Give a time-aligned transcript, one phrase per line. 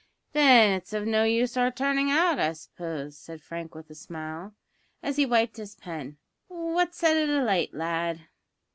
[0.33, 4.55] "Then it's of no use our turning out, I suppose?" said Frank with a smile,
[5.03, 8.21] as he wiped his pen; "what set it alight, lad?"